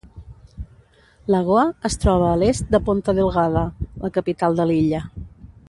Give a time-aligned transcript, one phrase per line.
[1.35, 3.65] Lagoa es troba a l'est de Ponta Delgada,
[4.07, 5.05] la capital de l'illa.